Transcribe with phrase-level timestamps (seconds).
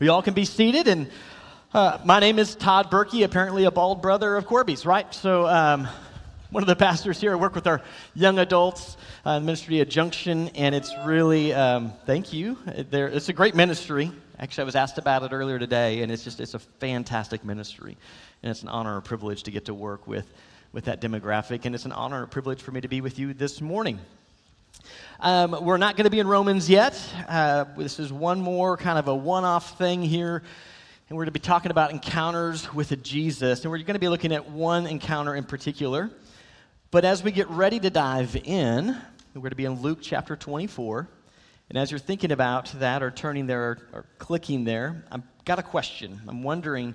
[0.00, 1.10] We all can be seated, and
[1.74, 5.12] uh, my name is Todd Berkey, apparently a bald brother of Corby's, right?
[5.12, 5.88] So, um,
[6.50, 7.32] one of the pastors here.
[7.32, 7.82] I work with our
[8.14, 12.56] young adults uh, ministry at Junction, and it's really, um, thank you.
[12.90, 14.12] There, it's a great ministry.
[14.38, 17.96] Actually, I was asked about it earlier today, and it's just, it's a fantastic ministry.
[18.44, 20.32] And it's an honor and privilege to get to work with,
[20.70, 23.34] with that demographic, and it's an honor and privilege for me to be with you
[23.34, 23.98] this morning.
[25.20, 26.96] Um, we're not going to be in Romans yet.
[27.28, 30.42] Uh, this is one more kind of a one off thing here.
[31.08, 33.62] And we're going to be talking about encounters with Jesus.
[33.62, 36.10] And we're going to be looking at one encounter in particular.
[36.90, 38.86] But as we get ready to dive in,
[39.34, 41.08] we're going to be in Luke chapter 24.
[41.68, 45.58] And as you're thinking about that or turning there or, or clicking there, I've got
[45.58, 46.20] a question.
[46.26, 46.94] I'm wondering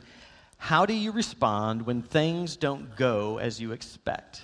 [0.57, 4.41] how do you respond when things don't go as you expect?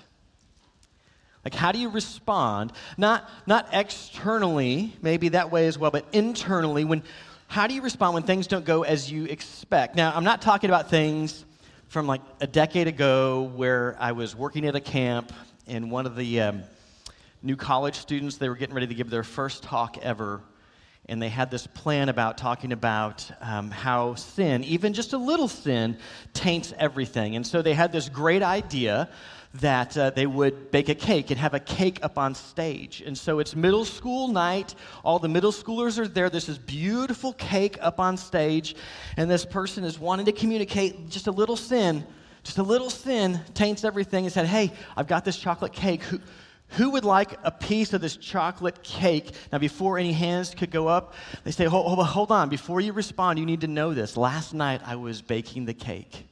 [1.45, 2.73] Like, how do you respond?
[2.97, 7.01] Not, not externally, maybe that way as well, but internally, when,
[7.47, 9.95] how do you respond when things don't go as you expect?
[9.95, 11.45] Now, I'm not talking about things
[11.87, 15.33] from like a decade ago where I was working at a camp
[15.65, 16.63] and one of the um,
[17.41, 20.41] new college students, they were getting ready to give their first talk ever.
[21.09, 25.47] And they had this plan about talking about um, how sin, even just a little
[25.47, 25.97] sin,
[26.33, 27.35] taints everything.
[27.35, 29.09] And so they had this great idea
[29.55, 33.01] that uh, they would bake a cake and have a cake up on stage.
[33.01, 34.75] And so it's middle school night.
[35.03, 36.29] All the middle schoolers are there.
[36.29, 38.75] There's this beautiful cake up on stage.
[39.17, 42.05] And this person is wanting to communicate just a little sin,
[42.43, 46.03] just a little sin taints everything and said, Hey, I've got this chocolate cake.
[46.03, 46.19] Who,
[46.71, 49.31] who would like a piece of this chocolate cake?
[49.51, 52.49] Now, before any hands could go up, they say, hold, hold on.
[52.49, 54.15] Before you respond, you need to know this.
[54.15, 56.27] Last night I was baking the cake.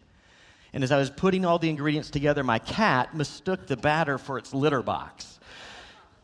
[0.74, 4.38] And as I was putting all the ingredients together, my cat mistook the batter for
[4.38, 5.40] its litter box.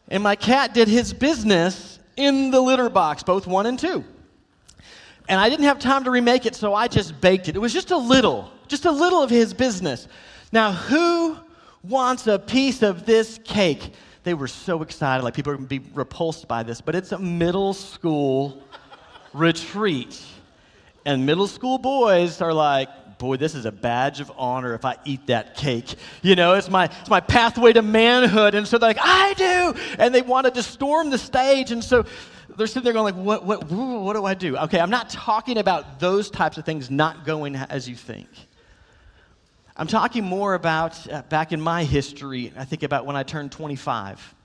[0.09, 4.03] And my cat did his business in the litter box, both one and two.
[5.27, 7.55] And I didn't have time to remake it, so I just baked it.
[7.55, 10.07] It was just a little, just a little of his business.
[10.51, 11.37] Now, who
[11.81, 13.93] wants a piece of this cake?
[14.23, 17.19] They were so excited, like people are to be repulsed by this, but it's a
[17.19, 18.63] middle school
[19.33, 20.21] retreat.
[21.05, 24.97] And middle school boys are like, boy, this is a badge of honor if I
[25.05, 25.95] eat that cake.
[26.21, 28.55] You know, it's my, it's my pathway to manhood.
[28.55, 29.95] And so they're like, I do.
[29.99, 31.71] And they wanted to storm the stage.
[31.71, 32.05] And so
[32.57, 34.57] they're sitting there going like, what, what, what do I do?
[34.57, 38.27] Okay, I'm not talking about those types of things not going as you think.
[39.75, 42.53] I'm talking more about uh, back in my history.
[42.55, 44.35] I think about when I turned 25.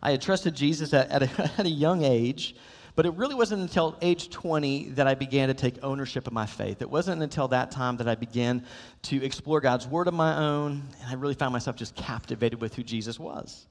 [0.00, 2.54] I had trusted Jesus at, at, a, at a young age.
[2.94, 6.44] But it really wasn't until age 20 that I began to take ownership of my
[6.44, 6.82] faith.
[6.82, 8.66] It wasn't until that time that I began
[9.02, 12.74] to explore God's Word on my own, and I really found myself just captivated with
[12.74, 13.66] who Jesus was.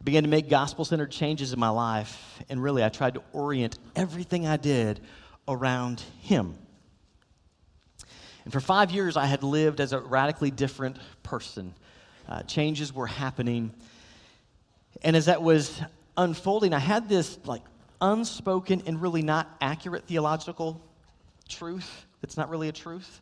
[0.00, 3.22] I began to make gospel centered changes in my life, and really I tried to
[3.32, 5.00] orient everything I did
[5.48, 6.54] around Him.
[8.48, 11.74] And for five years, I had lived as a radically different person.
[12.26, 13.74] Uh, changes were happening.
[15.02, 15.78] And as that was
[16.16, 17.60] unfolding, I had this like
[18.00, 20.80] unspoken and really not accurate theological
[21.46, 23.20] truth that's not really a truth.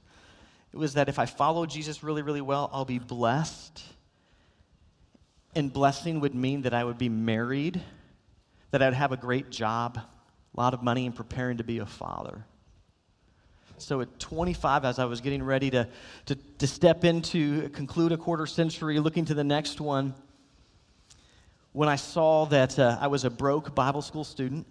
[0.72, 3.82] It was that if I follow Jesus really, really well, I'll be blessed.
[5.56, 7.82] And blessing would mean that I would be married,
[8.70, 10.06] that I'd have a great job, a
[10.60, 12.44] lot of money, and preparing to be a father.
[13.78, 15.88] So at 25, as I was getting ready to,
[16.26, 20.14] to, to step into, conclude a quarter century, looking to the next one,
[21.72, 24.66] when I saw that uh, I was a broke Bible school student.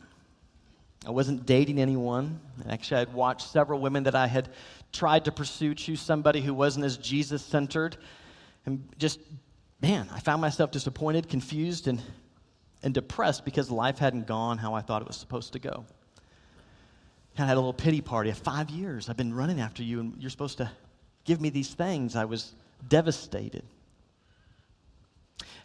[1.06, 2.40] I wasn't dating anyone.
[2.68, 4.50] Actually, I'd watched several women that I had
[4.92, 7.98] tried to pursue choose somebody who wasn't as Jesus centered.
[8.66, 9.20] And just,
[9.82, 12.02] man, I found myself disappointed, confused, and,
[12.82, 15.86] and depressed because life hadn't gone how I thought it was supposed to go.
[17.38, 18.32] I had a little pity party.
[18.32, 20.72] Five years I've been running after you, and you're supposed to
[21.26, 22.16] give me these things.
[22.16, 22.54] I was
[22.88, 23.64] devastated.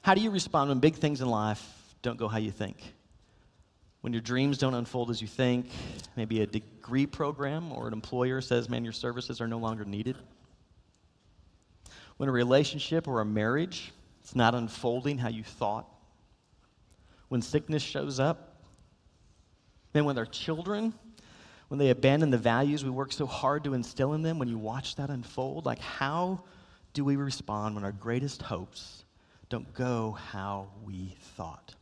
[0.03, 1.63] How do you respond when big things in life
[2.03, 2.95] don't go how you think?
[4.01, 5.67] When your dreams don't unfold as you think,
[6.17, 10.16] maybe a degree program or an employer says, man, your services are no longer needed.
[12.16, 13.93] When a relationship or a marriage
[14.25, 15.87] is not unfolding how you thought.
[17.28, 18.57] When sickness shows up.
[19.93, 20.95] Then when their children,
[21.71, 24.59] when they abandon the values we work so hard to instill in them, when you
[24.59, 26.43] watch that unfold, like how
[26.95, 29.05] do we respond when our greatest hopes
[29.49, 31.77] don't go how we thought.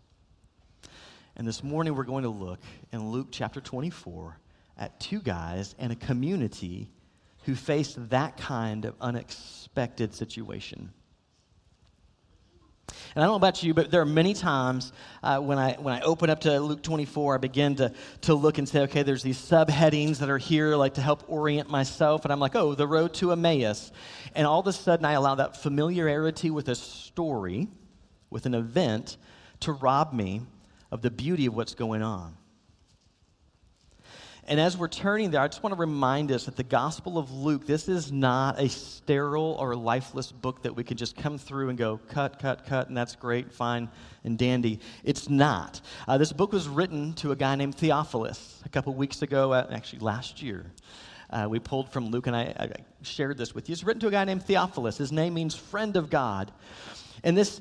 [1.36, 2.60] And this morning we're going to look
[2.92, 4.38] in Luke chapter 24
[4.76, 6.90] at two guys and a community
[7.44, 10.92] who faced that kind of unexpected situation.
[13.14, 14.92] And I don't know about you, but there are many times
[15.22, 17.92] uh, when, I, when I open up to Luke 24, I begin to,
[18.22, 21.68] to look and say, okay, there's these subheadings that are here, like to help orient
[21.68, 22.24] myself.
[22.24, 23.92] And I'm like, oh, the road to Emmaus.
[24.34, 27.68] And all of a sudden, I allow that familiarity with a story,
[28.30, 29.16] with an event,
[29.60, 30.42] to rob me
[30.90, 32.36] of the beauty of what's going on.
[34.48, 37.30] And as we're turning there, I just want to remind us that the Gospel of
[37.30, 41.68] Luke, this is not a sterile or lifeless book that we can just come through
[41.68, 43.90] and go, cut, cut, cut, and that's great, fine,
[44.24, 44.80] and dandy.
[45.04, 45.82] It's not.
[46.08, 49.66] Uh, this book was written to a guy named Theophilus a couple weeks ago, uh,
[49.70, 50.64] actually last year.
[51.28, 52.70] Uh, we pulled from Luke, and I, I
[53.02, 53.74] shared this with you.
[53.74, 54.96] It's written to a guy named Theophilus.
[54.96, 56.50] His name means friend of God.
[57.22, 57.60] And this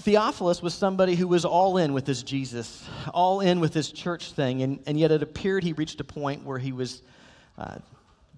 [0.00, 4.32] Theophilus was somebody who was all in with this Jesus, all in with this church
[4.32, 7.02] thing, and, and yet it appeared he reached a point where he was
[7.58, 7.76] uh,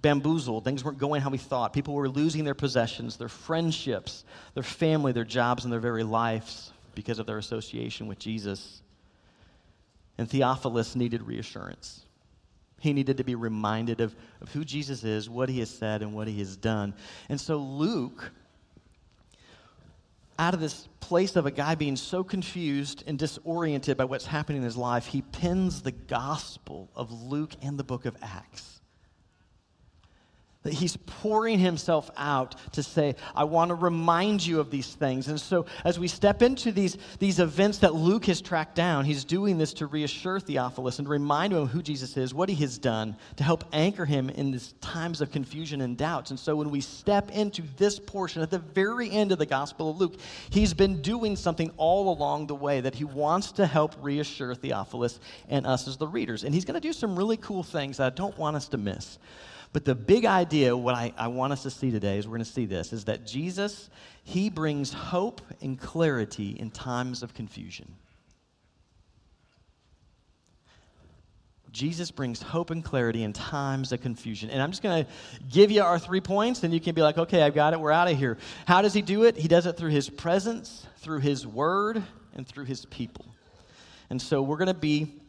[0.01, 0.65] bamboozled.
[0.65, 1.73] Things weren't going how he thought.
[1.73, 4.25] People were losing their possessions, their friendships,
[4.55, 8.83] their family, their jobs, and their very lives because of their association with Jesus.
[10.19, 12.05] And Theophilus needed reassurance.
[12.81, 16.13] He needed to be reminded of, of who Jesus is, what he has said, and
[16.13, 16.95] what he has done.
[17.29, 18.33] And so Luke
[20.43, 24.59] out of this place of a guy being so confused and disoriented by what's happening
[24.59, 28.82] in his life, he pins the gospel of Luke and the book of Acts.
[30.63, 35.27] That he's pouring himself out to say, I want to remind you of these things.
[35.27, 39.25] And so, as we step into these, these events that Luke has tracked down, he's
[39.25, 42.79] doing this to reassure Theophilus and remind him of who Jesus is, what he has
[42.79, 46.31] done, to help anchor him in these times of confusion and doubts.
[46.31, 49.91] And so, when we step into this portion at the very end of the Gospel
[49.91, 50.15] of Luke,
[50.51, 55.19] he's been doing something all along the way that he wants to help reassure Theophilus
[55.49, 56.45] and us as the readers.
[56.45, 58.79] And he's going to do some really cool things that I don't want us to
[58.79, 59.19] miss.
[59.73, 62.45] But the big idea, what I, I want us to see today, is we're going
[62.45, 63.89] to see this, is that Jesus,
[64.23, 67.95] he brings hope and clarity in times of confusion.
[71.71, 74.51] Jesus brings hope and clarity in times of confusion.
[74.51, 75.11] And I'm just going to
[75.49, 77.93] give you our three points, and you can be like, okay, I've got it, we're
[77.93, 78.37] out of here.
[78.67, 79.39] How does he do it?
[79.39, 82.03] He does it through his presence, through his word,
[82.35, 83.25] and through his people.
[84.11, 85.22] And so we're going to be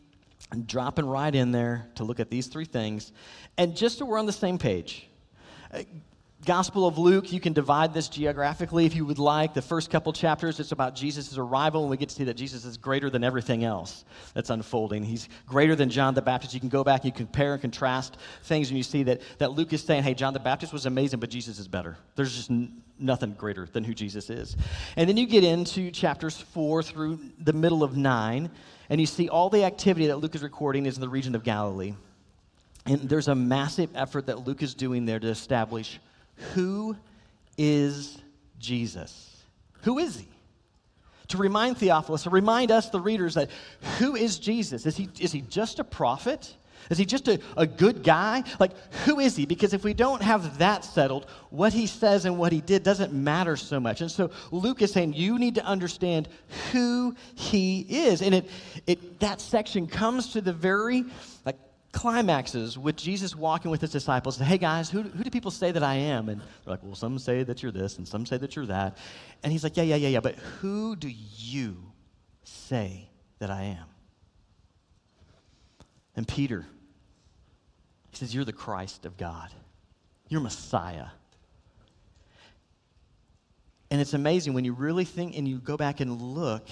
[0.61, 3.11] dropping right in there to look at these three things.
[3.57, 5.07] And just so we're on the same page,
[5.73, 5.83] uh,
[6.45, 9.53] Gospel of Luke, you can divide this geographically if you would like.
[9.53, 12.65] The first couple chapters, it's about Jesus' arrival, and we get to see that Jesus
[12.65, 14.03] is greater than everything else
[14.33, 15.05] that's unfolding.
[15.05, 16.53] He's greater than John the Baptist.
[16.53, 19.71] You can go back, you compare and contrast things, and you see that, that Luke
[19.71, 21.95] is saying, hey, John the Baptist was amazing, but Jesus is better.
[22.15, 24.57] There's just n- nothing greater than who Jesus is.
[24.97, 28.51] And then you get into chapters four through the middle of nine,
[28.93, 31.43] and you see all the activity that Luke is recording is in the region of
[31.43, 31.95] Galilee.
[32.85, 35.99] And there's a massive effort that Luke is doing there to establish
[36.53, 36.95] who
[37.57, 38.19] is
[38.59, 39.35] Jesus?
[39.81, 40.27] Who is he?
[41.29, 43.49] To remind Theophilus, to remind us, the readers, that
[43.97, 44.85] who is Jesus?
[44.85, 46.55] Is he, is he just a prophet?
[46.89, 48.43] Is he just a, a good guy?
[48.59, 48.71] Like,
[49.05, 49.45] who is he?
[49.45, 53.13] Because if we don't have that settled, what he says and what he did doesn't
[53.13, 54.01] matter so much.
[54.01, 56.27] And so Luke is saying you need to understand
[56.71, 58.21] who he is.
[58.21, 58.49] And it,
[58.87, 61.05] it that section comes to the very
[61.45, 61.57] like
[61.91, 64.37] climaxes with Jesus walking with his disciples.
[64.37, 66.27] Hey guys, who, who do people say that I am?
[66.27, 68.97] And they're like, well, some say that you're this and some say that you're that.
[69.43, 71.77] And he's like, yeah, yeah, yeah, yeah, but who do you
[72.43, 73.09] say
[73.39, 73.85] that I am?
[76.15, 76.65] And Peter,
[78.11, 79.49] he says, You're the Christ of God.
[80.29, 81.07] You're Messiah.
[83.91, 86.67] And it's amazing when you really think and you go back and look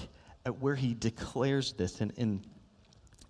[0.45, 2.01] at where he declares this.
[2.01, 2.41] And, and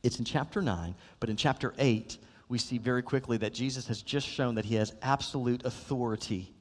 [0.04, 4.02] it's in chapter 9, but in chapter 8, we see very quickly that Jesus has
[4.02, 6.54] just shown that he has absolute authority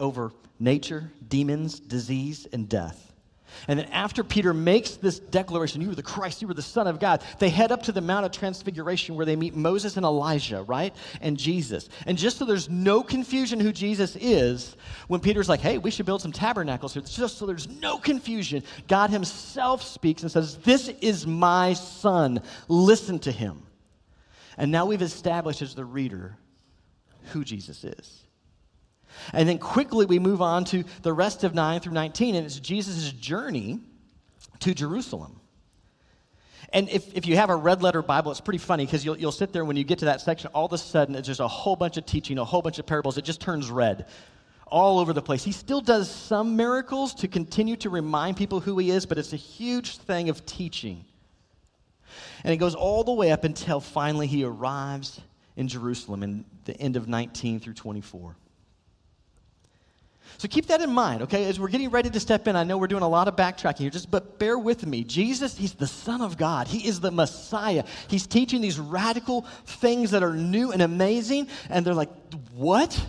[0.00, 3.07] over nature, demons, disease, and death.
[3.66, 6.86] And then after Peter makes this declaration, you are the Christ, you are the Son
[6.86, 10.06] of God, they head up to the Mount of Transfiguration where they meet Moses and
[10.06, 10.94] Elijah, right?
[11.20, 11.88] And Jesus.
[12.06, 14.76] And just so there's no confusion who Jesus is,
[15.08, 18.62] when Peter's like, hey, we should build some tabernacles here, just so there's no confusion,
[18.86, 23.62] God himself speaks and says, This is my Son, listen to him.
[24.56, 26.36] And now we've established as the reader
[27.32, 28.27] who Jesus is.
[29.32, 32.58] And then quickly we move on to the rest of 9 through 19, and it's
[32.58, 33.80] Jesus' journey
[34.60, 35.40] to Jerusalem.
[36.72, 39.32] And if, if you have a red letter Bible, it's pretty funny because you'll, you'll
[39.32, 41.48] sit there when you get to that section, all of a sudden it's just a
[41.48, 43.16] whole bunch of teaching, a whole bunch of parables.
[43.16, 44.06] It just turns red
[44.66, 45.42] all over the place.
[45.42, 49.32] He still does some miracles to continue to remind people who he is, but it's
[49.32, 51.06] a huge thing of teaching.
[52.44, 55.20] And it goes all the way up until finally he arrives
[55.56, 58.36] in Jerusalem in the end of 19 through 24.
[60.36, 61.46] So keep that in mind, okay?
[61.46, 63.78] As we're getting ready to step in, I know we're doing a lot of backtracking
[63.78, 65.02] here, just but bear with me.
[65.02, 66.68] Jesus, he's the Son of God.
[66.68, 67.84] He is the Messiah.
[68.08, 72.10] He's teaching these radical things that are new and amazing, and they're like,
[72.54, 73.04] "What?"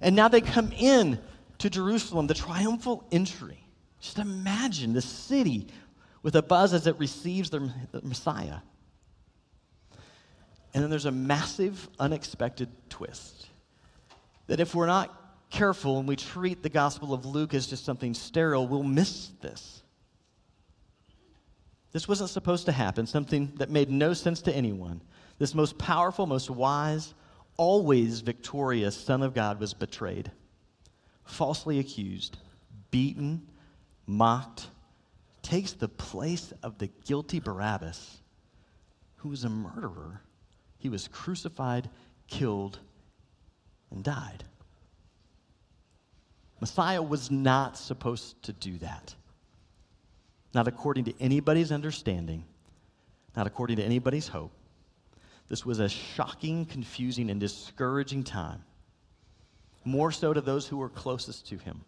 [0.00, 1.18] And now they come in
[1.58, 3.66] to Jerusalem, the triumphal entry.
[4.00, 5.68] Just imagine the city
[6.22, 7.70] with a buzz as it receives the
[8.02, 8.58] Messiah.
[10.74, 13.46] And then there's a massive, unexpected twist.
[14.48, 15.23] That if we're not
[15.54, 19.82] careful and we treat the Gospel of Luke as just something sterile, we'll miss this.
[21.92, 25.00] This wasn't supposed to happen, something that made no sense to anyone.
[25.38, 27.14] This most powerful, most wise,
[27.56, 30.32] always victorious Son of God was betrayed,
[31.24, 32.36] falsely accused,
[32.90, 33.46] beaten,
[34.06, 34.66] mocked,
[35.42, 38.22] takes the place of the guilty Barabbas,
[39.18, 40.20] who was a murderer.
[40.78, 41.88] He was crucified,
[42.26, 42.80] killed,
[43.92, 44.42] and died.
[46.64, 49.14] Messiah was not supposed to do that.
[50.54, 52.42] Not according to anybody's understanding,
[53.36, 54.50] not according to anybody's hope.
[55.50, 58.64] This was a shocking, confusing, and discouraging time.
[59.84, 61.82] More so to those who were closest to him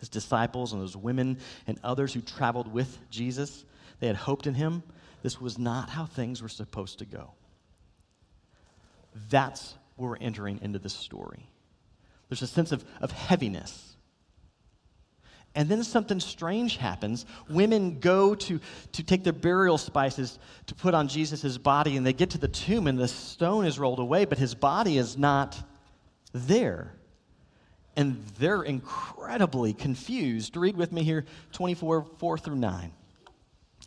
[0.00, 3.64] his disciples and those women and others who traveled with Jesus.
[4.00, 4.82] They had hoped in him.
[5.22, 7.34] This was not how things were supposed to go.
[9.30, 11.51] That's where we're entering into this story.
[12.32, 13.92] There's a sense of, of heaviness
[15.54, 17.26] and then something strange happens.
[17.48, 18.60] Women go to,
[18.92, 22.48] to take their burial spices to put on Jesus' body, and they get to the
[22.48, 25.62] tomb, and the stone is rolled away, but his body is not
[26.32, 26.94] there.
[27.96, 30.56] And they're incredibly confused.
[30.56, 32.92] Read with me here 24, 4 through 9.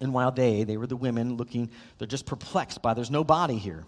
[0.01, 3.57] And while they, they were the women looking, they're just perplexed by there's no body
[3.57, 3.85] here.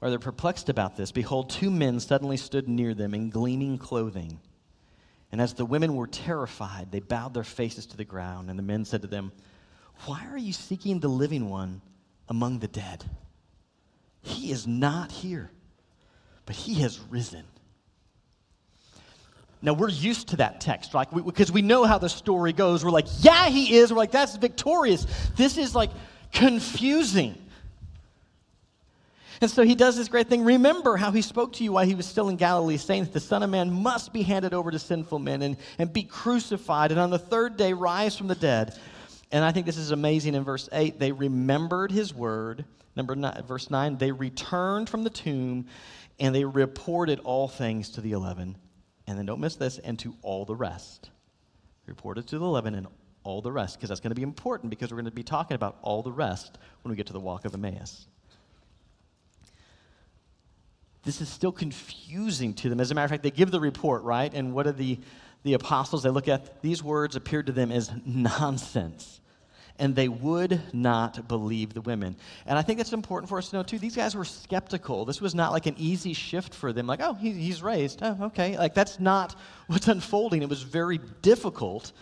[0.00, 1.10] Or they're perplexed about this.
[1.10, 4.40] Behold, two men suddenly stood near them in gleaming clothing.
[5.32, 8.62] And as the women were terrified, they bowed their faces to the ground, and the
[8.62, 9.32] men said to them,
[10.04, 11.80] Why are you seeking the living one
[12.28, 13.04] among the dead?
[14.22, 15.50] He is not here,
[16.44, 17.44] but he has risen.
[19.62, 21.08] Now, we're used to that text, right?
[21.10, 22.84] Because we, we know how the story goes.
[22.84, 23.90] We're like, yeah, he is.
[23.90, 25.06] We're like, that's victorious.
[25.36, 25.90] This is like
[26.32, 27.36] confusing.
[29.40, 30.44] And so he does this great thing.
[30.44, 33.20] Remember how he spoke to you while he was still in Galilee, saying that the
[33.20, 37.00] Son of Man must be handed over to sinful men and, and be crucified, and
[37.00, 38.78] on the third day rise from the dead.
[39.32, 40.98] And I think this is amazing in verse 8.
[40.98, 42.64] They remembered his word.
[42.94, 45.66] Number nine, verse 9, they returned from the tomb
[46.18, 48.56] and they reported all things to the 11.
[49.06, 51.10] And then don't miss this, and to all the rest.
[51.84, 52.86] Reported to the 11 and
[53.22, 55.54] all the rest, because that's going to be important because we're going to be talking
[55.54, 58.06] about all the rest when we get to the walk of Emmaus
[61.06, 62.80] this is still confusing to them.
[62.80, 64.32] As a matter of fact, they give the report, right?
[64.34, 64.98] And what are the,
[65.44, 66.02] the apostles?
[66.02, 69.20] They look at these words appeared to them as nonsense.
[69.78, 72.16] And they would not believe the women.
[72.44, 75.04] And I think it's important for us to know, too, these guys were skeptical.
[75.04, 78.00] This was not like an easy shift for them, like, oh, he, he's raised.
[78.02, 78.58] Oh, okay.
[78.58, 80.42] Like, that's not what's unfolding.
[80.42, 81.92] It was very difficult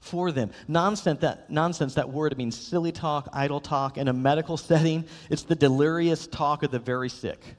[0.00, 0.50] for them.
[0.66, 3.98] Nonsense that, nonsense, that word, means silly talk, idle talk.
[3.98, 7.56] In a medical setting, it's the delirious talk of the very sick.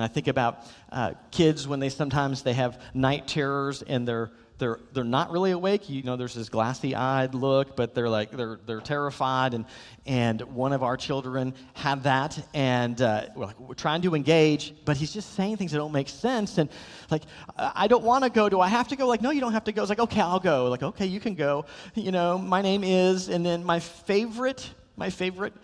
[0.00, 4.30] I think about uh, kids when they sometimes they have night terrors and they're
[4.62, 5.90] they're they're not really awake.
[5.90, 9.54] You know, there's this glassy-eyed look, but they're like they're they're terrified.
[9.54, 9.64] And
[10.06, 14.72] and one of our children had that, and uh, we're, like, we're trying to engage,
[14.84, 16.58] but he's just saying things that don't make sense.
[16.58, 16.70] And
[17.10, 17.24] like,
[17.56, 18.48] I don't want to go.
[18.48, 19.08] Do I have to go?
[19.08, 19.82] Like, no, you don't have to go.
[19.82, 20.68] It's like, okay, I'll go.
[20.68, 21.64] Like, okay, you can go.
[21.94, 25.54] You know, my name is, and then my favorite, my favorite,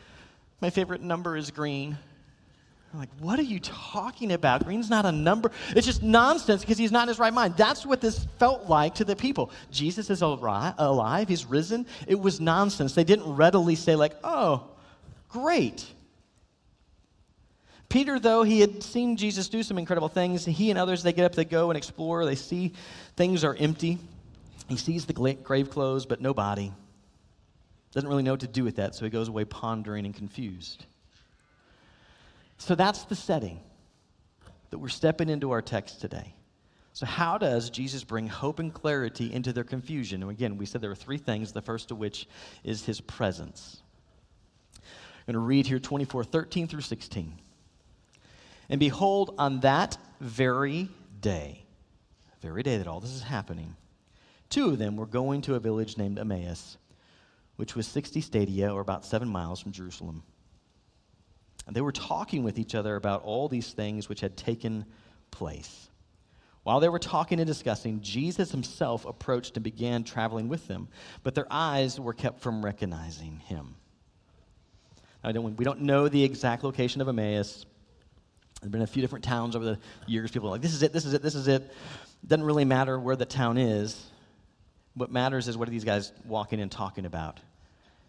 [0.61, 1.97] my favorite number is green.
[2.92, 4.64] I'm like, what are you talking about?
[4.64, 5.50] Green's not a number.
[5.76, 7.54] It's just nonsense because he's not in his right mind.
[7.57, 9.50] That's what this felt like to the people.
[9.71, 11.87] Jesus is alive, he's risen.
[12.07, 12.95] It was nonsense.
[12.95, 14.68] They didn't readily say, like, oh,
[15.28, 15.85] great.
[17.90, 20.45] Peter, though, he had seen Jesus do some incredible things.
[20.45, 22.25] He and others, they get up, they go and explore.
[22.25, 22.73] They see
[23.16, 23.99] things are empty.
[24.68, 26.73] He sees the grave clothes, but no body.
[27.92, 30.85] Doesn't really know what to do with that, so he goes away pondering and confused.
[32.59, 33.61] So that's the setting
[34.71, 36.35] that we're stepping into our text today.
[36.93, 40.23] So, how does Jesus bring hope and clarity into their confusion?
[40.23, 42.27] And again, we said there are three things, the first of which
[42.65, 43.83] is his presence.
[44.75, 47.35] I'm going to read here 24, 13 through 16.
[48.69, 50.88] And behold, on that very
[51.21, 51.62] day,
[52.41, 53.77] very day that all this is happening,
[54.50, 56.79] two of them were going to a village named Emmaus,
[57.57, 60.23] which was 60 stadia, or about seven miles from Jerusalem.
[61.69, 64.87] And they were talking with each other about all these things which had taken
[65.31, 65.91] place.
[66.63, 70.89] While they were talking and discussing, Jesus himself approached and began traveling with them,
[71.23, 73.75] but their eyes were kept from recognizing him.
[75.23, 77.67] Don't, we don't know the exact location of Emmaus.
[78.63, 80.31] There have been a few different towns over the years.
[80.31, 81.71] People are like, this is it, this is it, this is it.
[82.27, 84.07] Doesn't really matter where the town is.
[84.95, 87.41] What matters is what are these guys walking and talking about?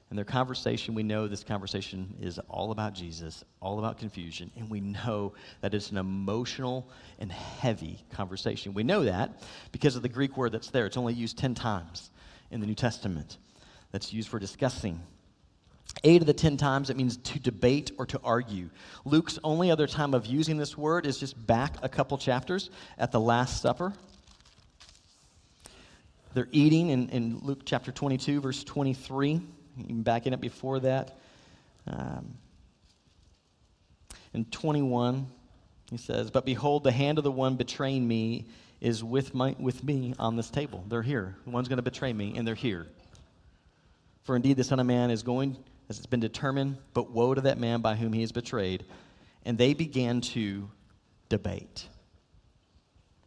[0.09, 4.67] And their conversation, we know this conversation is all about Jesus, all about confusion, and
[4.67, 6.89] we know that it's an emotional
[7.19, 8.73] and heavy conversation.
[8.73, 10.87] We know that because of the Greek word that's there.
[10.87, 12.09] It's only used 10 times
[12.49, 13.37] in the New Testament
[13.91, 14.99] that's used for discussing.
[16.03, 18.69] Eight of the 10 times it means to debate or to argue.
[19.05, 23.11] Luke's only other time of using this word is just back a couple chapters at
[23.11, 23.93] the Last Supper.
[26.33, 29.41] They're eating in, in Luke chapter 22, verse 23
[29.85, 31.17] even backing up before that.
[31.87, 32.37] Um,
[34.33, 35.27] in 21,
[35.89, 38.45] he says, But behold, the hand of the one betraying me
[38.81, 40.83] is with, my, with me on this table.
[40.87, 41.35] They're here.
[41.45, 42.87] The one's going to betray me, and they're here.
[44.23, 45.57] For indeed, the Son of Man is going,
[45.89, 48.85] as it's been determined, but woe to that man by whom he is betrayed.
[49.43, 50.69] And they began to
[51.29, 51.87] debate.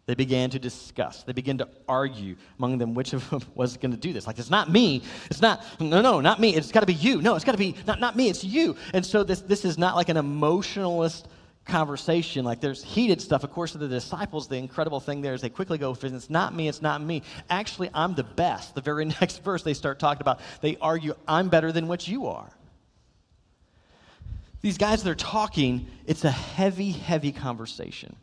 [0.06, 1.22] They began to discuss.
[1.22, 4.26] They began to argue among them which of them was going to do this.
[4.26, 5.02] Like, it's not me.
[5.30, 6.54] It's not, no, no, not me.
[6.54, 7.22] It's got to be you.
[7.22, 8.28] No, it's got to be not, not me.
[8.28, 8.76] It's you.
[8.92, 11.28] And so this, this is not like an emotionalist
[11.64, 12.44] conversation.
[12.44, 13.44] Like, there's heated stuff.
[13.44, 16.66] Of course, the disciples, the incredible thing there is they quickly go, it's not me.
[16.66, 17.22] It's not me.
[17.48, 18.74] Actually, I'm the best.
[18.74, 22.26] The very next verse they start talking about, they argue, I'm better than what you
[22.26, 22.50] are.
[24.62, 28.16] These guys, they're talking, it's a heavy, heavy conversation.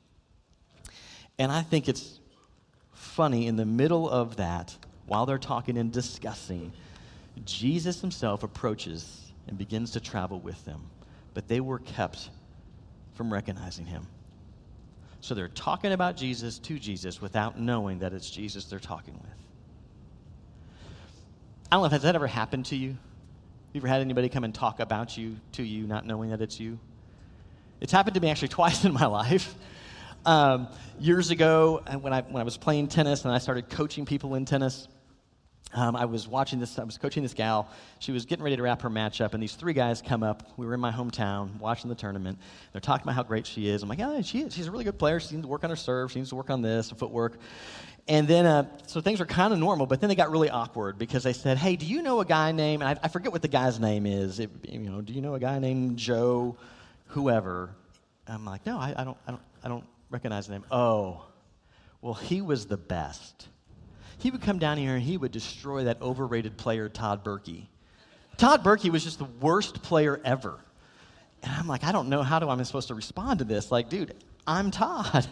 [1.39, 2.19] And I think it's
[2.91, 4.75] funny in the middle of that,
[5.07, 6.73] while they're talking and discussing,
[7.45, 10.81] Jesus himself approaches and begins to travel with them.
[11.33, 12.29] But they were kept
[13.13, 14.05] from recognizing him.
[15.21, 19.31] So they're talking about Jesus to Jesus without knowing that it's Jesus they're talking with.
[21.71, 22.97] I don't know if has that ever happened to you?
[23.73, 26.59] You ever had anybody come and talk about you to you, not knowing that it's
[26.59, 26.79] you?
[27.79, 29.55] It's happened to me actually twice in my life.
[30.25, 30.67] Um,
[30.99, 34.35] years ago, uh, when I, when I was playing tennis and I started coaching people
[34.35, 34.87] in tennis,
[35.73, 37.69] um, I was watching this, I was coaching this gal.
[37.99, 40.51] She was getting ready to wrap her match up, and these three guys come up.
[40.57, 42.39] We were in my hometown watching the tournament.
[42.71, 43.83] They're talking about how great she is.
[43.83, 44.53] I'm like, yeah, she is.
[44.55, 45.19] She's a really good player.
[45.19, 46.11] She seems to work on her serve.
[46.11, 47.37] She needs to work on this, footwork.
[48.07, 50.97] And then, uh, so things were kind of normal, but then they got really awkward
[50.97, 53.47] because they said, hey, do you know a guy named, I, I forget what the
[53.47, 54.39] guy's name is.
[54.39, 56.57] It, you know, do you know a guy named Joe,
[57.07, 57.69] whoever?
[58.27, 60.65] I'm like, no, I, I don't, I don't, I don't recognize the name.
[60.71, 61.25] Oh,
[62.01, 63.47] well, he was the best.
[64.17, 67.67] He would come down here and he would destroy that overrated player, Todd Berkey.
[68.37, 70.59] Todd Berkey was just the worst player ever.
[71.43, 73.71] And I'm like, I don't know how do I'm supposed to respond to this.
[73.71, 74.13] Like, dude,
[74.45, 75.27] I'm Todd.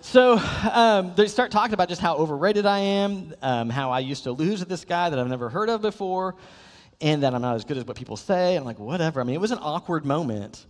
[0.00, 0.38] So
[0.72, 4.32] um, they start talking about just how overrated I am, um, how I used to
[4.32, 6.36] lose to this guy that I've never heard of before,
[7.00, 8.54] and that I'm not as good as what people say.
[8.54, 9.20] I'm like, whatever.
[9.20, 10.64] I mean, it was an awkward moment.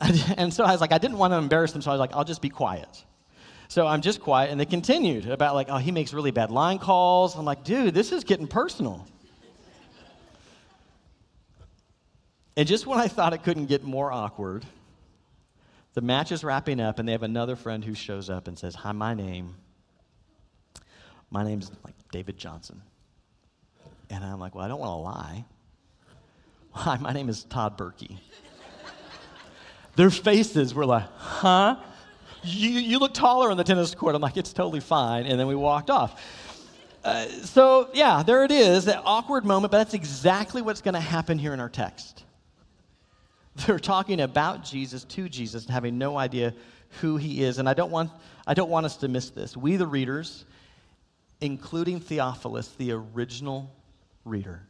[0.36, 2.14] And so I was like, I didn't want to embarrass them, so I was like,
[2.14, 3.04] I'll just be quiet.
[3.68, 6.78] So I'm just quiet, and they continued about like, oh, he makes really bad line
[6.78, 7.36] calls.
[7.36, 9.06] I'm like, dude, this is getting personal.
[12.56, 14.66] And just when I thought it couldn't get more awkward,
[15.94, 18.74] the match is wrapping up, and they have another friend who shows up and says,
[18.74, 19.54] Hi, my name.
[21.30, 22.82] My name's like David Johnson.
[24.10, 25.44] And I'm like, Well, I don't want to lie.
[26.72, 28.18] Hi, my name is Todd Berkey.
[30.00, 31.76] Their faces were like, huh?
[32.42, 34.14] You, you look taller on the tennis court.
[34.14, 35.26] I'm like, it's totally fine.
[35.26, 36.18] And then we walked off.
[37.04, 41.00] Uh, so, yeah, there it is, that awkward moment, but that's exactly what's going to
[41.00, 42.24] happen here in our text.
[43.66, 46.54] They're talking about Jesus to Jesus and having no idea
[47.02, 47.58] who he is.
[47.58, 48.10] And I don't want,
[48.46, 49.54] I don't want us to miss this.
[49.54, 50.46] We, the readers,
[51.42, 53.70] including Theophilus, the original
[54.24, 54.62] reader,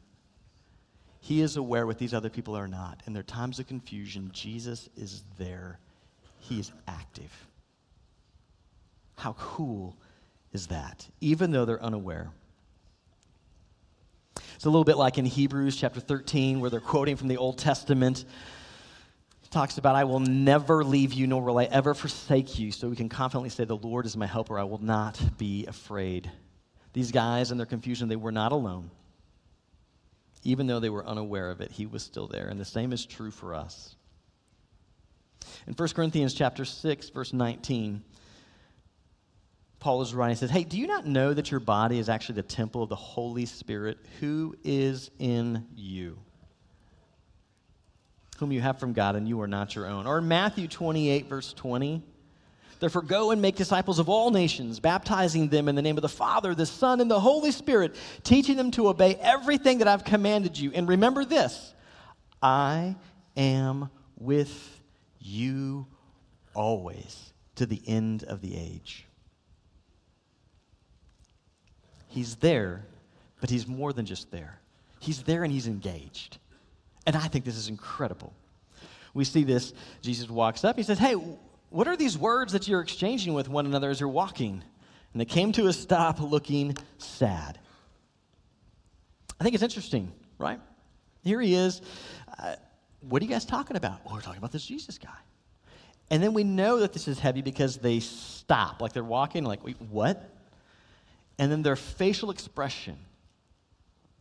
[1.20, 3.02] he is aware what these other people are not.
[3.06, 5.78] In their times of confusion, Jesus is there.
[6.38, 7.30] He is active.
[9.16, 9.96] How cool
[10.52, 11.06] is that?
[11.20, 12.32] Even though they're unaware.
[14.54, 17.58] It's a little bit like in Hebrews chapter 13, where they're quoting from the Old
[17.58, 18.24] Testament.
[19.44, 22.72] It talks about, I will never leave you, nor will I ever forsake you.
[22.72, 24.58] So we can confidently say, The Lord is my helper.
[24.58, 26.30] I will not be afraid.
[26.94, 28.90] These guys, in their confusion, they were not alone.
[30.42, 32.48] Even though they were unaware of it, he was still there.
[32.48, 33.96] And the same is true for us.
[35.66, 38.02] In 1 Corinthians chapter 6, verse 19,
[39.78, 42.36] Paul is writing, he says, Hey, do you not know that your body is actually
[42.36, 46.18] the temple of the Holy Spirit who is in you?
[48.38, 50.06] Whom you have from God, and you are not your own.
[50.06, 52.02] Or in Matthew 28, verse 20,
[52.80, 56.08] Therefore, go and make disciples of all nations, baptizing them in the name of the
[56.08, 60.58] Father, the Son, and the Holy Spirit, teaching them to obey everything that I've commanded
[60.58, 60.72] you.
[60.74, 61.74] And remember this
[62.42, 62.96] I
[63.36, 64.80] am with
[65.18, 65.86] you
[66.54, 69.06] always to the end of the age.
[72.08, 72.86] He's there,
[73.40, 74.58] but he's more than just there.
[75.00, 76.38] He's there and he's engaged.
[77.06, 78.32] And I think this is incredible.
[79.12, 79.74] We see this.
[80.00, 80.76] Jesus walks up.
[80.76, 81.16] He says, Hey,
[81.70, 84.62] what are these words that you're exchanging with one another as you're walking?
[85.12, 87.58] And they came to a stop looking sad.
[89.40, 90.60] I think it's interesting, right?
[91.22, 91.80] Here he is.
[92.38, 92.56] Uh,
[93.08, 94.04] what are you guys talking about?
[94.04, 95.08] Well, we're talking about this Jesus guy.
[96.10, 99.64] And then we know that this is heavy because they stop, like they're walking, like,
[99.64, 100.28] wait, what?
[101.38, 102.98] And then their facial expression,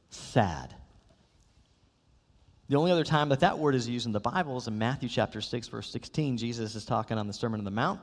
[0.09, 0.75] sad.
[2.69, 5.09] The only other time that that word is used in the Bible is in Matthew
[5.09, 6.37] chapter 6, verse 16.
[6.37, 7.99] Jesus is talking on the Sermon on the Mount.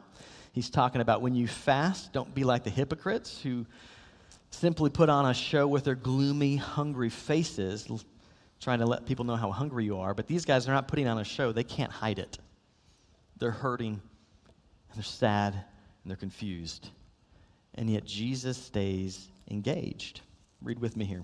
[0.53, 3.65] He's talking about when you fast, don't be like the hypocrites who
[4.51, 7.89] simply put on a show with their gloomy, hungry faces,
[8.61, 10.15] trying to let people know how hungry you are.
[10.15, 12.39] But these guys are not putting on a show, they can't hide it.
[13.39, 16.91] They're hurting, and they're sad, and they're confused.
[17.77, 20.23] And yet Jesus stays engaged.
[20.61, 21.23] Read with me here.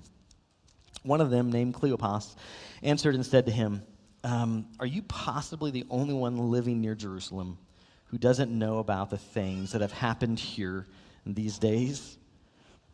[1.02, 2.34] One of them, named Cleopas,
[2.82, 3.82] answered and said to him,
[4.24, 7.58] um, Are you possibly the only one living near Jerusalem
[8.06, 10.86] who doesn't know about the things that have happened here
[11.26, 12.18] in these days?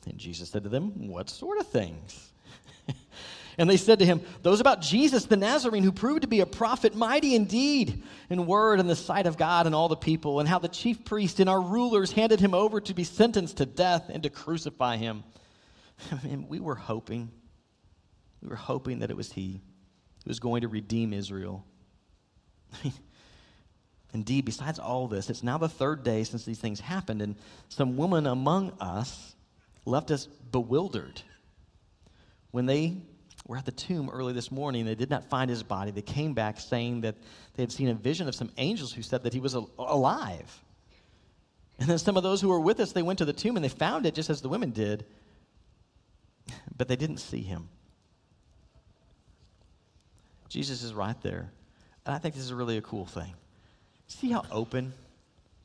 [0.07, 2.33] And Jesus said to them, What sort of things?
[3.59, 6.47] and they said to him, Those about Jesus the Nazarene, who proved to be a
[6.47, 10.49] prophet, mighty indeed in word and the sight of God and all the people, and
[10.49, 14.09] how the chief priests and our rulers handed him over to be sentenced to death
[14.09, 15.25] and to crucify him.
[16.23, 17.29] And we were hoping
[18.43, 19.61] we were hoping that it was he
[20.25, 21.65] who was going to redeem Israel.
[24.15, 27.37] Indeed, besides all this, it's now the third day since these things happened, and
[27.69, 29.35] some woman among us
[29.85, 31.21] left us bewildered.
[32.51, 32.97] When they
[33.47, 35.91] were at the tomb early this morning, they did not find his body.
[35.91, 37.17] They came back saying that
[37.55, 40.65] they had seen a vision of some angels who said that he was alive.
[41.79, 43.65] And then some of those who were with us, they went to the tomb and
[43.65, 45.05] they found it just as the women did,
[46.77, 47.69] but they didn't see him.
[50.49, 51.51] Jesus is right there.
[52.07, 53.35] And I think this is really a cool thing.
[54.07, 54.93] See how open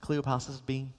[0.02, 0.94] Cleopas is being?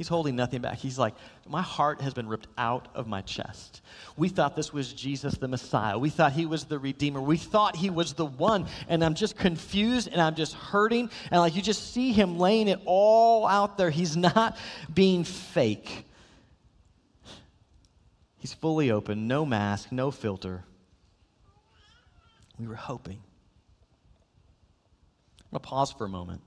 [0.00, 0.78] He's holding nothing back.
[0.78, 1.12] He's like,
[1.46, 3.82] My heart has been ripped out of my chest.
[4.16, 5.98] We thought this was Jesus the Messiah.
[5.98, 7.20] We thought he was the Redeemer.
[7.20, 8.66] We thought he was the one.
[8.88, 11.10] And I'm just confused and I'm just hurting.
[11.30, 13.90] And like you just see him laying it all out there.
[13.90, 14.56] He's not
[14.94, 16.06] being fake.
[18.38, 20.64] He's fully open, no mask, no filter.
[22.60, 23.18] We were hoping.
[25.40, 26.42] I'm going to pause for a moment.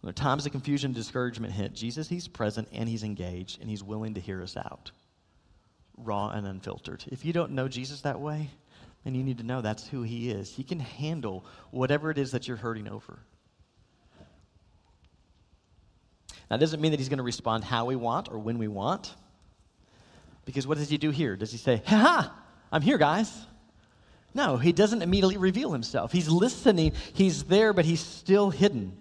[0.00, 3.82] When times of confusion and discouragement hit, Jesus, He's present and He's engaged and He's
[3.82, 4.92] willing to hear us out,
[5.96, 7.04] raw and unfiltered.
[7.08, 8.50] If you don't know Jesus that way,
[9.02, 10.50] then you need to know that's who He is.
[10.50, 13.18] He can handle whatever it is that you're hurting over.
[16.48, 19.12] That doesn't mean that He's going to respond how we want or when we want.
[20.44, 21.34] Because what does He do here?
[21.34, 22.34] Does He say, ha ha,
[22.70, 23.32] I'm here, guys?
[24.34, 26.10] No, he doesn't immediately reveal himself.
[26.10, 28.96] He's listening, he's there, but he's still hidden.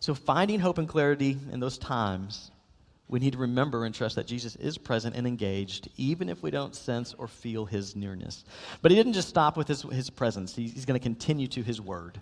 [0.00, 2.50] So, finding hope and clarity in those times,
[3.08, 6.50] we need to remember and trust that Jesus is present and engaged, even if we
[6.50, 8.44] don't sense or feel his nearness.
[8.82, 11.80] But he didn't just stop with his, his presence, he's going to continue to his
[11.80, 12.20] word.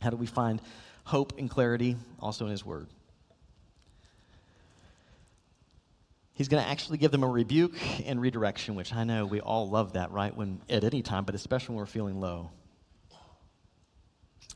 [0.00, 0.60] How do we find
[1.04, 1.96] hope and clarity?
[2.20, 2.86] Also in his word.
[6.36, 7.74] He's going to actually give them a rebuke
[8.06, 10.36] and redirection, which I know we all love that, right?
[10.36, 12.50] When at any time, but especially when we're feeling low.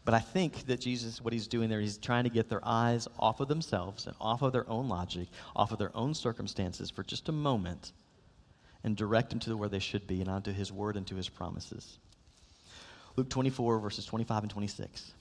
[0.05, 3.09] But I think that Jesus, what he's doing there, he's trying to get their eyes
[3.19, 7.03] off of themselves and off of their own logic, off of their own circumstances for
[7.03, 7.93] just a moment,
[8.85, 11.31] and direct them to where they should be and onto his word and to his
[11.31, 11.99] promises.
[13.17, 15.13] Luke 24, verses 25 and 26.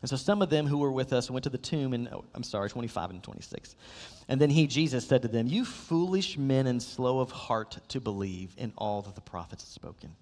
[0.00, 2.24] And so some of them who were with us went to the tomb, and oh,
[2.34, 3.74] I'm sorry, 25 and 26.
[4.28, 8.00] And then he, Jesus, said to them, You foolish men and slow of heart to
[8.00, 10.14] believe in all that the prophets had spoken.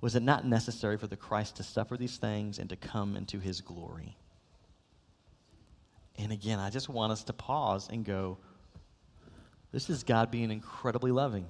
[0.00, 3.38] Was it not necessary for the Christ to suffer these things and to come into
[3.38, 4.16] his glory?
[6.18, 8.38] And again, I just want us to pause and go,
[9.72, 11.46] This is God being incredibly loving.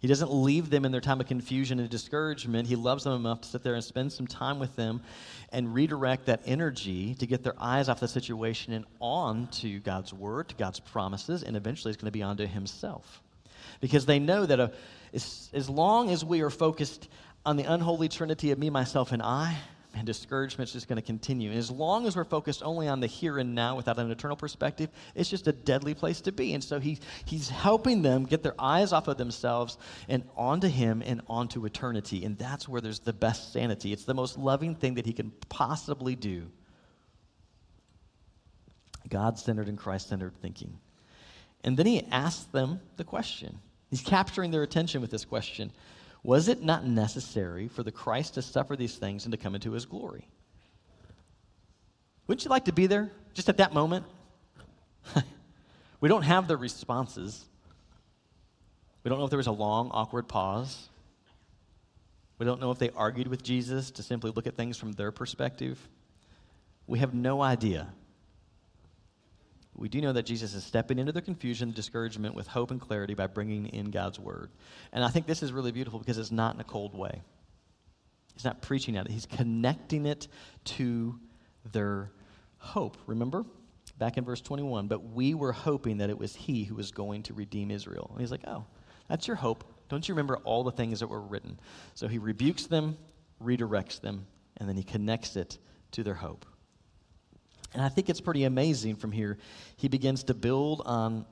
[0.00, 2.66] He doesn't leave them in their time of confusion and discouragement.
[2.66, 5.02] He loves them enough to sit there and spend some time with them
[5.52, 10.14] and redirect that energy to get their eyes off the situation and on to God's
[10.14, 13.22] word, to God's promises, and eventually it's going to be onto Himself.
[13.82, 14.72] Because they know that a,
[15.12, 17.08] as, as long as we are focused
[17.44, 19.54] on the unholy trinity of me, myself, and I,
[19.94, 21.50] and discouragement is just going to continue.
[21.50, 24.36] And as long as we're focused only on the here and now without an eternal
[24.36, 26.54] perspective, it's just a deadly place to be.
[26.54, 31.02] And so he, he's helping them get their eyes off of themselves and onto him
[31.04, 32.24] and onto eternity.
[32.24, 33.92] And that's where there's the best sanity.
[33.92, 36.46] It's the most loving thing that he can possibly do.
[39.08, 40.78] God centered and Christ centered thinking.
[41.64, 43.58] And then he asks them the question.
[43.90, 45.72] He's capturing their attention with this question
[46.22, 49.72] Was it not necessary for the Christ to suffer these things and to come into
[49.72, 50.28] his glory?
[52.26, 54.04] Wouldn't you like to be there just at that moment?
[56.00, 57.44] we don't have the responses.
[59.02, 60.88] We don't know if there was a long, awkward pause.
[62.38, 65.10] We don't know if they argued with Jesus to simply look at things from their
[65.10, 65.78] perspective.
[66.86, 67.88] We have no idea.
[69.80, 73.14] We do know that Jesus is stepping into the confusion, discouragement with hope and clarity
[73.14, 74.50] by bringing in God's word.
[74.92, 77.22] And I think this is really beautiful because it's not in a cold way.
[78.34, 80.28] He's not preaching at it, he's connecting it
[80.64, 81.18] to
[81.72, 82.12] their
[82.58, 82.98] hope.
[83.06, 83.46] Remember?
[83.96, 87.22] Back in verse 21, but we were hoping that it was he who was going
[87.24, 88.10] to redeem Israel.
[88.12, 88.66] And he's like, oh,
[89.08, 89.64] that's your hope.
[89.88, 91.58] Don't you remember all the things that were written?
[91.94, 92.98] So he rebukes them,
[93.42, 94.26] redirects them,
[94.58, 95.58] and then he connects it
[95.92, 96.44] to their hope.
[97.74, 99.38] And I think it's pretty amazing from here.
[99.76, 101.24] He begins to build on,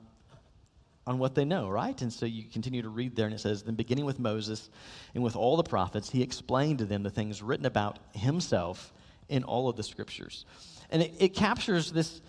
[1.05, 2.01] on what they know, right?
[2.01, 4.69] And so you continue to read there, and it says, Then beginning with Moses
[5.13, 8.93] and with all the prophets, he explained to them the things written about himself
[9.27, 10.45] in all of the scriptures.
[10.91, 12.21] And it, it captures this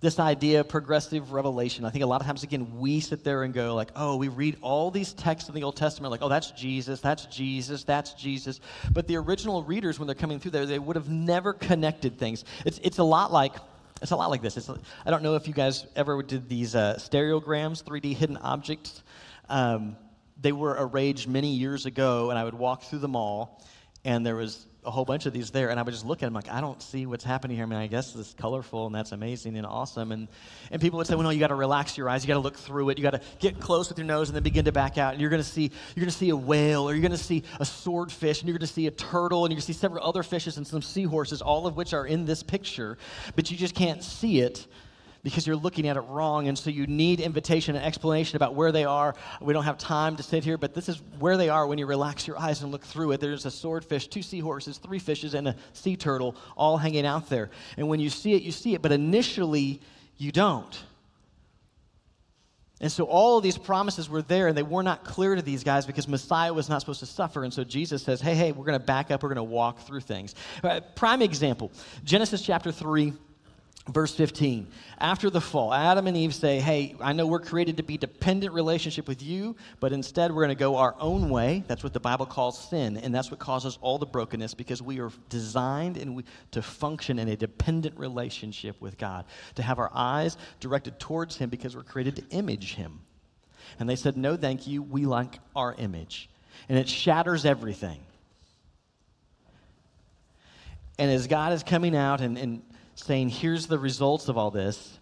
[0.00, 1.84] this idea of progressive revelation.
[1.84, 4.28] I think a lot of times, again, we sit there and go, like, oh, we
[4.28, 8.14] read all these texts in the Old Testament, like, oh, that's Jesus, that's Jesus, that's
[8.14, 8.60] Jesus.
[8.90, 12.44] But the original readers, when they're coming through there, they would have never connected things.
[12.64, 13.52] It's, it's a lot like,
[14.00, 14.56] it's a lot like this.
[14.56, 14.70] It's,
[15.04, 19.02] I don't know if you guys ever did these uh, stereograms, 3D hidden objects.
[19.50, 19.96] Um,
[20.40, 23.62] they were arranged many years ago, and I would walk through the mall,
[24.02, 26.26] and there was a whole bunch of these there, and I would just look at
[26.26, 27.64] them like, I don't see what's happening here.
[27.64, 30.10] I mean, I guess it's colorful and that's amazing and awesome.
[30.10, 30.26] And,
[30.70, 32.24] and people would say, well, no, you got to relax your eyes.
[32.24, 32.98] You got to look through it.
[32.98, 35.12] You got to get close with your nose and then begin to back out.
[35.12, 37.18] And you're going to see, you're going to see a whale or you're going to
[37.18, 39.78] see a swordfish and you're going to see a turtle and you're going to see
[39.78, 42.96] several other fishes and some seahorses, all of which are in this picture,
[43.36, 44.66] but you just can't see it
[45.22, 46.48] because you're looking at it wrong.
[46.48, 49.14] And so you need invitation and explanation about where they are.
[49.40, 51.86] We don't have time to sit here, but this is where they are when you
[51.86, 53.20] relax your eyes and look through it.
[53.20, 57.50] There's a swordfish, two seahorses, three fishes, and a sea turtle all hanging out there.
[57.76, 59.80] And when you see it, you see it, but initially
[60.16, 60.84] you don't.
[62.82, 65.62] And so all of these promises were there, and they were not clear to these
[65.62, 67.44] guys because Messiah was not supposed to suffer.
[67.44, 69.80] And so Jesus says, hey, hey, we're going to back up, we're going to walk
[69.80, 70.34] through things.
[70.64, 71.70] Uh, prime example
[72.04, 73.12] Genesis chapter 3
[73.90, 77.82] Verse 15, after the fall, Adam and Eve say, Hey, I know we're created to
[77.82, 81.64] be dependent relationship with you, but instead we're going to go our own way.
[81.66, 85.00] That's what the Bible calls sin, and that's what causes all the brokenness because we
[85.00, 89.24] are designed and we, to function in a dependent relationship with God,
[89.56, 93.00] to have our eyes directed towards Him because we're created to image Him.
[93.80, 94.82] And they said, No, thank you.
[94.82, 96.30] We like our image.
[96.68, 97.98] And it shatters everything.
[100.96, 102.62] And as God is coming out and, and
[102.94, 104.98] saying, Here's the results of all this.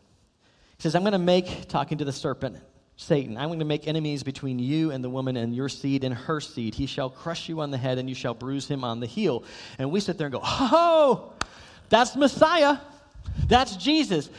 [0.76, 2.56] He says, I'm going to make, talking to the serpent,
[2.96, 6.12] Satan, I'm going to make enemies between you and the woman and your seed and
[6.12, 6.74] her seed.
[6.74, 9.44] He shall crush you on the head and you shall bruise him on the heel.
[9.78, 11.32] And we sit there and go, Oh,
[11.88, 12.78] that's Messiah.
[13.46, 14.30] That's Jesus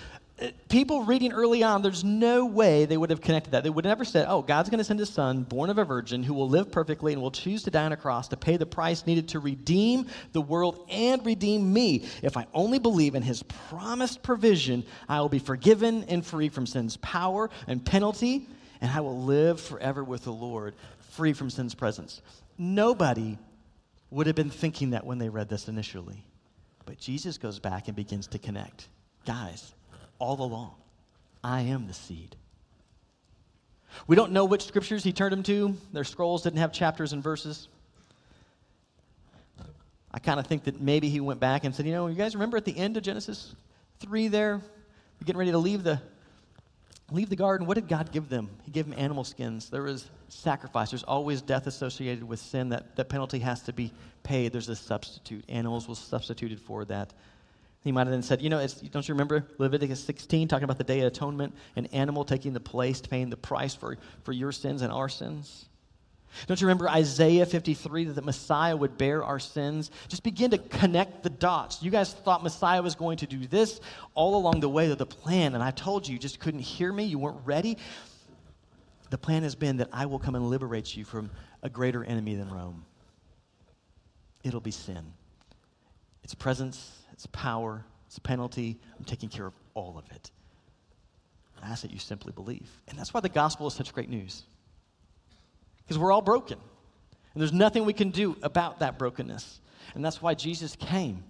[0.70, 3.64] people reading early on, there's no way they would have connected that.
[3.64, 6.24] They would never said, oh, God's going to send his son, born of a virgin,
[6.24, 8.66] who will live perfectly and will choose to die on a cross to pay the
[8.66, 12.06] price needed to redeem the world and redeem me.
[12.22, 16.66] If I only believe in his promised provision, I will be forgiven and free from
[16.66, 18.48] sin's power and penalty,
[18.82, 20.76] and I will live forever with the Lord,
[21.12, 22.22] free from sin's presence.
[22.58, 23.38] Nobody
[24.12, 26.24] would have been thinking that when they read this initially.
[26.86, 28.88] But Jesus goes back and begins to connect.
[29.26, 29.74] Guys,
[30.20, 30.74] all along.
[31.44, 32.36] I am the seed.
[34.08, 35.76] We don't know which scriptures he turned them to.
[35.94, 37.68] Their scrolls didn't have chapters and verses.
[40.12, 42.36] I kind of think that maybe he went back and said, you know, you guys
[42.36, 43.56] remember at the end of Genesis
[44.00, 44.62] 3 there, are
[45.26, 46.02] getting ready to leave the
[47.12, 47.66] leave the garden.
[47.66, 48.50] What did God give them?
[48.64, 49.70] He gave them animal skins.
[49.70, 50.92] There was sacrifice.
[50.92, 52.70] There's always death associated with sin.
[52.70, 53.92] That, that penalty has to be
[54.24, 54.52] paid.
[54.52, 55.44] There's a substitute.
[55.50, 57.14] Animals was substituted for that.
[57.82, 60.84] He might have then said, you know, don't you remember Leviticus 16 talking about the
[60.84, 64.82] Day of Atonement, an animal taking the place, paying the price for, for your sins
[64.82, 65.70] and our sins?
[66.46, 69.92] Don't you remember Isaiah 53 that the Messiah would bear our sins?
[70.10, 71.82] Just begin to connect the dots.
[71.82, 73.80] You guys thought Messiah was going to do this
[74.14, 76.92] all along the way of the plan, and I told you, you just couldn't hear
[76.92, 77.78] me, you weren't ready.
[79.10, 81.32] The plan has been that I will come and liberate you from
[81.64, 82.86] a greater enemy than Rome.
[84.44, 85.14] It'll be sin.
[86.24, 88.80] its presence, its power, its a penalty.
[88.98, 90.32] I'm taking care of all of it.
[91.62, 92.70] I ask that you simply believe.
[92.88, 94.44] And that's why the gospel is such great news.
[95.80, 96.58] Because we're all broken.
[97.34, 99.60] And there's nothing we can do about that brokenness.
[99.96, 101.26] And that's why Jesus came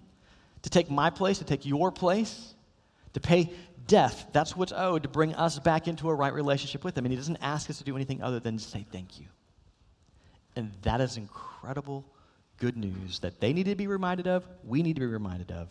[0.62, 2.54] to take my place, to take your place,
[3.14, 3.52] to pay
[3.88, 4.28] death.
[4.30, 7.04] That's what's owed to bring us back into a right relationship with Him.
[7.04, 9.26] And He doesn't ask us to do anything other than to say thank you.
[10.54, 12.04] And that is incredible
[12.60, 15.68] good news that they need to be reminded of, we need to be reminded of.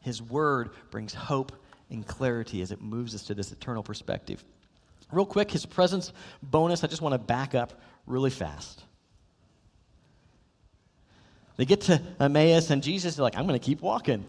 [0.00, 1.52] His word brings hope
[1.90, 4.44] and clarity as it moves us to this eternal perspective.
[5.10, 6.12] Real quick, his presence
[6.42, 8.84] bonus, I just want to back up really fast.
[11.56, 14.26] They get to Emmaus, and Jesus is like, I'm going to keep walking.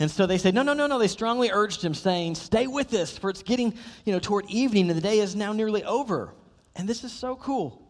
[0.00, 0.98] And so they say, No, no, no, no.
[0.98, 4.88] They strongly urged him, saying, Stay with us, for it's getting, you know, toward evening,
[4.88, 6.34] and the day is now nearly over.
[6.74, 7.80] And this is so cool.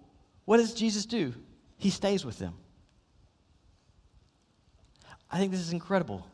[0.45, 1.33] What does Jesus do?
[1.81, 2.55] He stays with them.
[5.31, 6.27] I think this is incredible.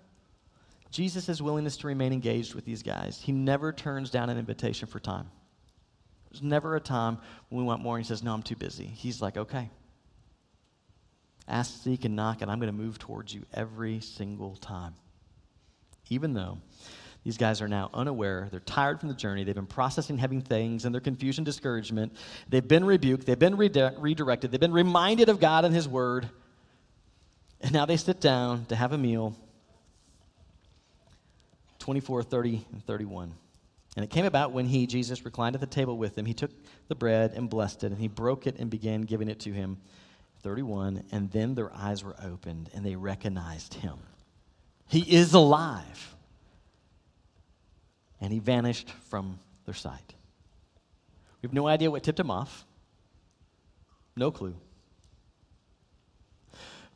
[0.91, 3.21] Jesus' willingness to remain engaged with these guys.
[3.23, 5.31] He never turns down an invitation for time.
[6.31, 8.87] There's never a time when we want more and he says, No, I'm too busy.
[8.87, 9.71] He's like, Okay.
[11.47, 14.95] Ask, seek, and knock, and I'm going to move towards you every single time.
[16.09, 16.59] Even though
[17.27, 20.85] these guys are now unaware, they're tired from the journey, they've been processing heavy things
[20.85, 22.13] and their confusion, discouragement,
[22.49, 26.31] they've been rebuked, they've been redirected, they've been reminded of God and His Word,
[27.61, 29.35] and now they sit down to have a meal.
[31.81, 33.35] 24, 30, and 31.
[33.97, 36.53] And it came about when he, Jesus, reclined at the table with them, he took
[36.87, 39.79] the bread and blessed it, and he broke it and began giving it to him.
[40.43, 43.99] 31, and then their eyes were opened and they recognized him.
[44.89, 45.86] He is alive.
[48.27, 50.15] And he vanished from their sight.
[51.41, 52.67] We have no idea what tipped him off.
[54.17, 54.57] No clue.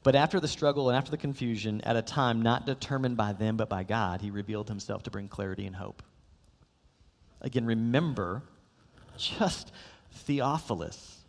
[0.02, 3.56] But after the struggle and after the confusion, at a time not determined by them
[3.56, 6.02] but by God, he revealed himself to bring clarity and hope.
[7.40, 8.42] Again, remember
[9.16, 9.70] just
[10.10, 11.20] Theophilus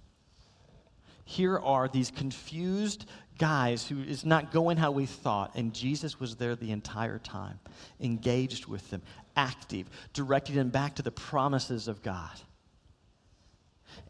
[1.31, 3.05] here are these confused
[3.37, 5.55] guys who is not going how we thought.
[5.55, 7.59] And Jesus was there the entire time,
[7.99, 9.01] engaged with them,
[9.35, 12.39] active, directing them back to the promises of God.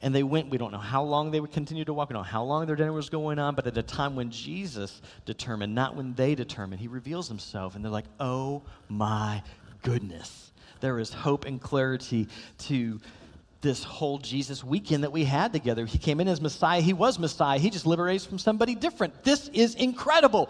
[0.01, 2.23] And they went, we don't know how long they would continue to walk, we don't
[2.23, 5.73] know how long their dinner was going on, but at a time when Jesus determined,
[5.75, 7.75] not when they determined, he reveals himself.
[7.75, 9.43] And they're like, oh my
[9.83, 10.51] goodness.
[10.79, 12.27] There is hope and clarity
[12.59, 12.99] to
[13.61, 15.85] this whole Jesus weekend that we had together.
[15.85, 16.81] He came in as Messiah.
[16.81, 17.59] He was Messiah.
[17.59, 19.23] He just liberates from somebody different.
[19.23, 20.49] This is incredible.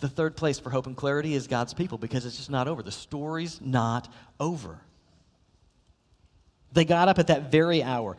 [0.00, 2.82] The third place for hope and clarity is God's people because it's just not over.
[2.82, 4.78] The story's not over.
[6.72, 8.16] They got up at that very hour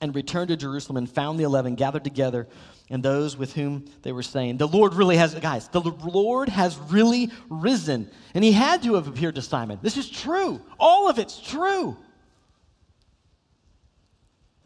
[0.00, 2.46] and returned to Jerusalem and found the eleven gathered together
[2.90, 6.76] and those with whom they were saying, The Lord really has, guys, the Lord has
[6.76, 8.10] really risen.
[8.34, 9.78] And he had to have appeared to Simon.
[9.80, 10.60] This is true.
[10.78, 11.96] All of it's true.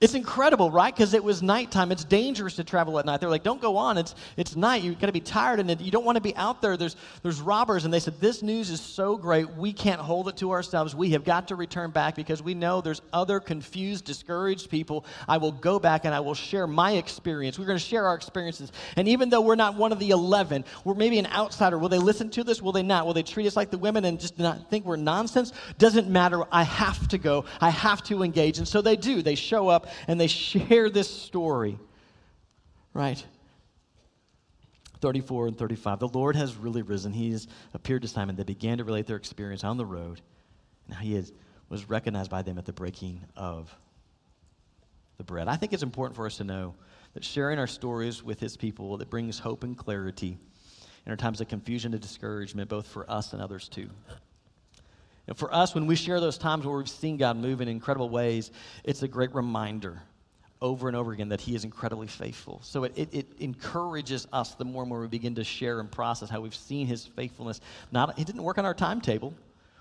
[0.05, 0.95] It's incredible, right?
[0.95, 1.91] Because it was nighttime.
[1.91, 3.21] It's dangerous to travel at night.
[3.21, 3.97] They're like, don't go on.
[3.97, 4.83] It's, it's night.
[4.83, 6.77] You're going to be tired and you don't want to be out there.
[6.77, 7.87] There's, there's robbers.
[7.87, 9.49] And they said, this news is so great.
[9.55, 10.95] We can't hold it to ourselves.
[10.95, 15.07] We have got to return back because we know there's other confused, discouraged people.
[15.27, 17.59] I will go back and I will share my experience.
[17.59, 18.73] We're going to share our experiences.
[18.97, 21.79] And even though we're not one of the 11, we're maybe an outsider.
[21.79, 22.61] Will they listen to this?
[22.61, 23.07] Will they not?
[23.07, 25.55] Will they treat us like the women and just not think we're nonsense?
[25.79, 26.43] Doesn't matter.
[26.53, 27.47] I have to go.
[27.59, 28.59] I have to engage.
[28.59, 29.23] And so they do.
[29.23, 31.79] They show up and they share this story,
[32.93, 33.25] right?
[35.01, 35.99] 34 and 35.
[35.99, 37.13] The Lord has really risen.
[37.13, 38.37] He has appeared to Simon.
[38.37, 40.21] They began to relate their experience on the road
[40.89, 41.33] and he is,
[41.69, 43.75] was recognized by them at the breaking of
[45.17, 45.49] the bread.
[45.49, 46.75] I think it's important for us to know
[47.15, 50.39] that sharing our stories with his people that brings hope and clarity
[51.07, 53.89] in our times of confusion and discouragement, both for us and others too.
[55.27, 58.11] And for us, when we share those times where we've seen God move in incredible
[58.11, 58.51] ways,
[58.85, 60.03] it's a great reminder
[60.61, 62.61] over and over again that He is incredibly faithful.
[62.63, 65.91] So it, it, it, encourages us the more and more we begin to share and
[65.91, 67.61] process how we've seen His faithfulness.
[67.91, 69.35] Not, it didn't work on our timetable.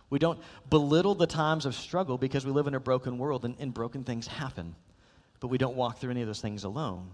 [0.10, 0.40] We don't
[0.70, 4.04] belittle the times of struggle because we live in a broken world and, and broken
[4.04, 4.76] things happen.
[5.40, 7.10] But we don't walk through any of those things alone.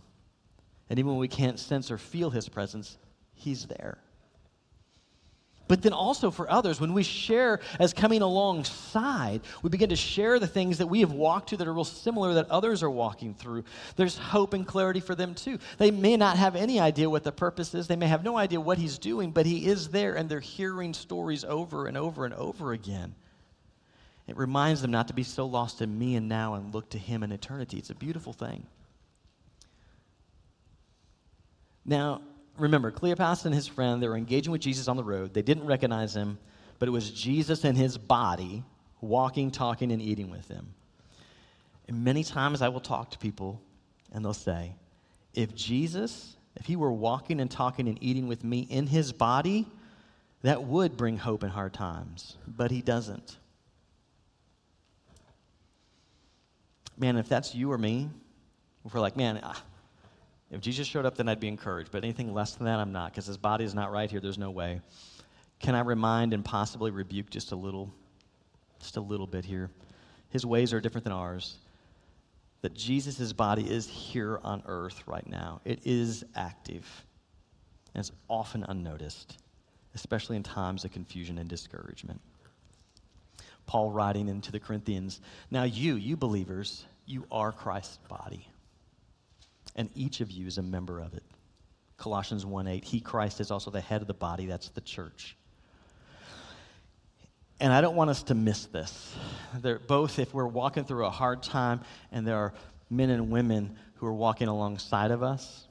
[0.89, 2.97] And even when we can't sense or feel His presence,
[3.34, 3.99] He's there
[5.70, 10.39] but then also for others, when we share as coming alongside, we begin to share
[10.39, 13.36] the things that we have walked through that are real similar that others are walking
[13.36, 13.63] through.
[13.95, 15.59] There's hope and clarity for them too.
[15.78, 18.59] They may not have any idea what the purpose is, they may have no idea
[18.59, 22.34] what He's doing, but He is there and they're hearing stories over and over and
[22.34, 23.13] over again.
[24.26, 26.97] It reminds them not to be so lost in me and now and look to
[26.97, 27.78] Him in eternity.
[27.78, 28.65] It's a beautiful thing.
[31.86, 32.22] Now,
[32.60, 35.34] remember, Cleopas and his friend, they were engaging with Jesus on the road.
[35.34, 36.38] They didn't recognize him,
[36.78, 38.64] but it was Jesus and his body
[39.01, 40.74] walking, talking, and eating with them.
[41.88, 43.62] And many times I will talk to people,
[44.12, 44.76] and they'll say,
[45.34, 49.66] if Jesus, if he were walking and talking and eating with me in his body,
[50.41, 52.38] that would bring hope in hard times.
[52.47, 53.38] But he doesn't.
[56.97, 58.10] Man, if that's you or me,
[58.86, 59.41] if we're like, man,
[60.52, 61.91] if Jesus showed up, then I'd be encouraged.
[61.91, 64.20] But anything less than that, I'm not, because his body is not right here.
[64.20, 64.82] There's no way.
[65.60, 67.93] Can I remind and possibly rebuke just a little,
[68.80, 69.70] just a little bit here?
[70.30, 71.58] His ways are different than ours.
[72.62, 75.62] That Jesus' body is here on earth right now.
[75.66, 76.86] It is active.
[77.93, 79.38] And it's often unnoticed,
[79.93, 82.20] especially in times of confusion and discouragement.
[83.66, 85.22] Paul writing into the Corinthians,
[85.52, 88.47] Now you, you believers, you are Christ's body
[89.80, 91.23] and each of you is a member of it.
[91.95, 95.38] Colossians 1 8, He, Christ, is also the head of the body, that's the church.
[97.61, 99.15] And I don't want us to miss this.
[99.55, 102.53] They're both, if we're walking through a hard time and there are
[102.89, 105.67] men and women who are walking alongside of us,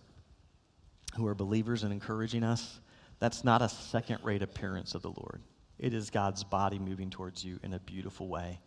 [1.14, 2.80] who are believers and encouraging us,
[3.20, 5.42] that's not a second rate appearance of the Lord.
[5.78, 8.59] It is God's body moving towards you in a beautiful way.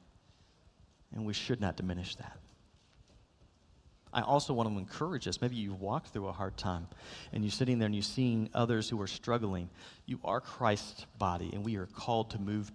[1.14, 2.38] And we should not diminish that.
[4.14, 5.40] I also want to encourage us.
[5.42, 6.88] Maybe you walked through a hard time
[7.32, 9.70] and you're sitting there and you're seeing others who are struggling.
[10.06, 12.72] You are Christ's body, and we are called to move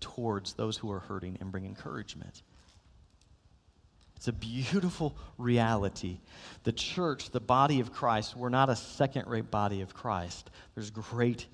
[0.00, 2.42] towards those who are hurting and bring encouragement.
[4.16, 6.18] It's a beautiful reality.
[6.62, 10.48] The church, the body of Christ, we're not a second rate body of Christ.
[10.74, 11.46] There's great,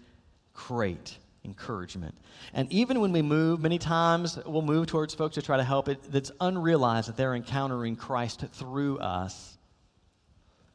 [0.52, 2.14] great encouragement.
[2.52, 5.88] And even when we move, many times we'll move towards folks to try to help
[5.88, 9.56] it that's unrealized that they're encountering Christ through us.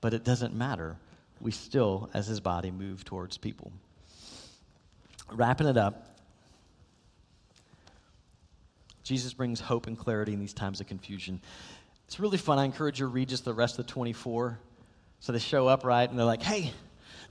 [0.02, 0.98] But it doesn't matter.
[1.40, 3.72] We still, as his body, move towards people.
[5.32, 6.14] Wrapping it up,
[9.04, 11.42] Jesus brings hope and clarity in these times of confusion.
[12.08, 12.60] It's really fun.
[12.60, 14.60] I encourage you to read just the rest of the 24.
[15.20, 16.10] So they show up, right?
[16.10, 16.72] And they're like, hey,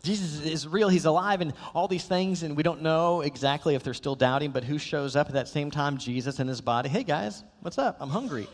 [0.02, 3.84] Jesus is real, he's alive, and all these things, and we don't know exactly if
[3.84, 5.96] they're still doubting, but who shows up at that same time?
[5.96, 6.88] Jesus and his body.
[6.88, 7.98] Hey guys, what's up?
[8.00, 8.48] I'm hungry.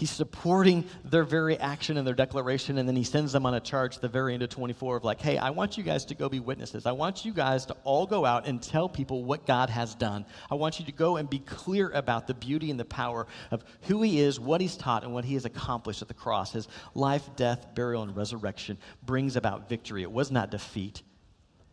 [0.00, 3.60] He's supporting their very action and their declaration, and then he sends them on a
[3.60, 6.14] charge at the very end of 24 of like, hey, I want you guys to
[6.14, 6.86] go be witnesses.
[6.86, 10.24] I want you guys to all go out and tell people what God has done.
[10.50, 13.62] I want you to go and be clear about the beauty and the power of
[13.82, 16.52] who he is, what he's taught, and what he has accomplished at the cross.
[16.52, 20.00] His life, death, burial, and resurrection brings about victory.
[20.00, 21.02] It was not defeat.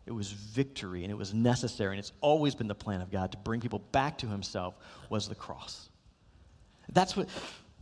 [0.04, 3.32] It was victory, and it was necessary, and it's always been the plan of God
[3.32, 4.74] to bring people back to himself
[5.08, 5.88] was the cross.
[6.92, 7.30] That's what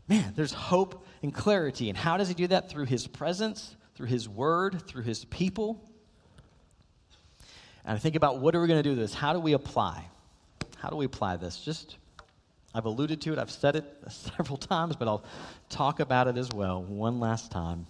[0.09, 1.89] man, there's hope and clarity.
[1.89, 2.69] And how does he do that?
[2.69, 5.83] Through his presence, through his word, through his people.
[7.85, 9.15] And I think about what are we going to do this?
[9.15, 10.05] How do we apply?
[10.77, 11.61] How do we apply this?
[11.61, 11.97] Just,
[12.75, 15.25] I've alluded to it, I've said it several times, but I'll
[15.69, 17.87] talk about it as well one last time.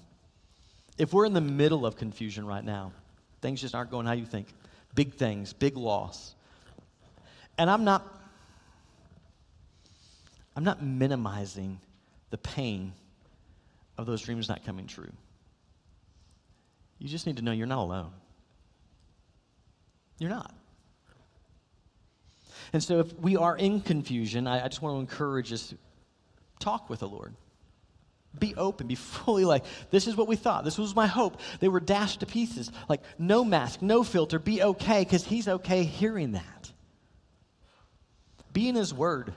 [0.98, 2.92] If we're in the middle of confusion right now,
[3.42, 4.48] things just aren't going how you think,
[4.94, 6.34] big things, big loss.
[7.58, 8.16] And I'm not
[10.56, 11.78] I'm not minimizing
[12.30, 12.92] the pain
[13.98, 15.12] of those dreams not coming true.
[16.98, 18.12] You just need to know you're not alone.
[20.18, 20.54] You're not.
[22.72, 25.76] And so, if we are in confusion, I, I just want to encourage us to
[26.58, 27.34] talk with the Lord.
[28.38, 30.64] Be open, be fully like, this is what we thought.
[30.64, 31.40] This was my hope.
[31.60, 32.70] They were dashed to pieces.
[32.88, 36.72] Like, no mask, no filter, be okay, because He's okay hearing that.
[38.52, 39.32] Be in His Word.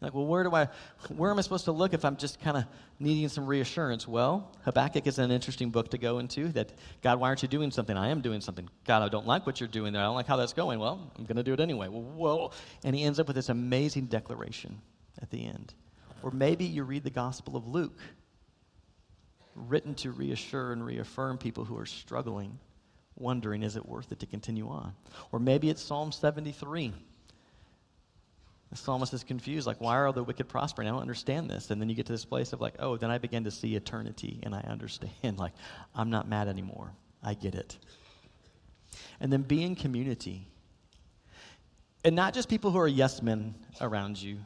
[0.00, 0.68] Like, well, where do I,
[1.08, 2.64] where am I supposed to look if I'm just kind of
[3.00, 4.06] needing some reassurance?
[4.06, 6.48] Well, Habakkuk is an interesting book to go into.
[6.48, 6.72] That
[7.02, 7.96] God, why aren't you doing something?
[7.96, 8.68] I am doing something.
[8.84, 10.02] God, I don't like what you're doing there.
[10.02, 10.78] I don't like how that's going.
[10.78, 11.88] Well, I'm going to do it anyway.
[11.90, 12.52] Well.
[12.84, 14.80] And he ends up with this amazing declaration
[15.20, 15.74] at the end.
[16.22, 17.98] Or maybe you read the Gospel of Luke,
[19.56, 22.56] written to reassure and reaffirm people who are struggling,
[23.16, 24.94] wondering, is it worth it to continue on?
[25.32, 26.92] Or maybe it's Psalm 73
[28.70, 30.88] the psalmist is confused, like, why are all the wicked prospering?
[30.88, 31.70] I don't understand this.
[31.70, 33.74] And then you get to this place of, like, oh, then I begin to see
[33.76, 35.52] eternity and I understand, like,
[35.94, 36.92] I'm not mad anymore.
[37.22, 37.78] I get it.
[39.20, 40.46] And then be in community.
[42.04, 44.38] And not just people who are yes men around you,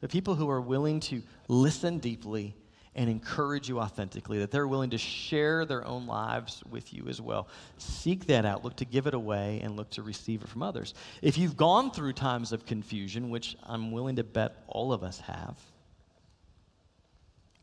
[0.00, 2.54] but people who are willing to listen deeply
[2.98, 7.20] and encourage you authentically, that they're willing to share their own lives with you as
[7.20, 7.46] well.
[7.76, 8.64] Seek that out.
[8.64, 10.94] Look to give it away and look to receive it from others.
[11.22, 15.20] If you've gone through times of confusion, which I'm willing to bet all of us
[15.20, 15.56] have,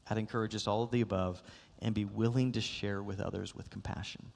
[0.10, 1.44] I'd encourage us all of the above
[1.80, 4.32] and be willing to share with others with compassion.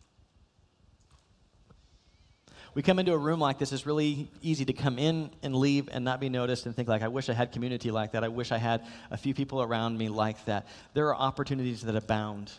[2.75, 5.89] We come into a room like this, it's really easy to come in and leave
[5.91, 8.23] and not be noticed and think like, I wish I had community like that.
[8.23, 10.67] I wish I had a few people around me like that.
[10.93, 12.51] There are opportunities that abound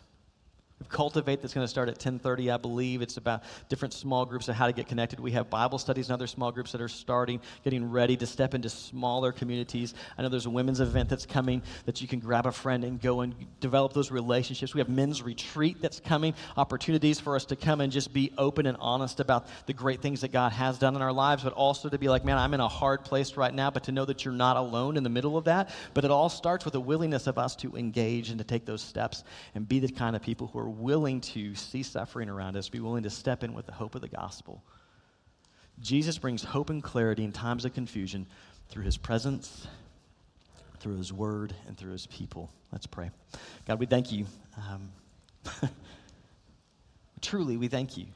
[0.89, 3.03] Cultivate that's going to start at 10:30, I believe.
[3.03, 5.21] It's about different small groups of how to get connected.
[5.21, 8.55] We have Bible studies and other small groups that are starting, getting ready to step
[8.55, 9.95] into smaller communities.
[10.17, 13.01] I know there's a women's event that's coming that you can grab a friend and
[13.01, 14.75] go and develop those relationships.
[14.75, 18.67] We have men's retreat that's coming, opportunities for us to come and just be open
[18.67, 21.89] and honest about the great things that God has done in our lives, but also
[21.91, 24.25] to be like, man, I'm in a hard place right now, but to know that
[24.25, 25.71] you're not alone in the middle of that.
[25.93, 28.81] But it all starts with a willingness of us to engage and to take those
[28.81, 29.25] steps
[29.55, 32.81] and be the kind of people who are willing to see suffering around us, be
[32.81, 34.63] willing to step in with the hope of the gospel.
[35.81, 38.27] Jesus brings hope and clarity in times of confusion
[38.69, 39.67] through his presence,
[40.79, 42.51] through his word, and through his people.
[42.73, 43.11] Let's pray.
[43.67, 44.27] God, we thank you.
[44.57, 44.93] Um,
[47.21, 48.07] truly, we thank you.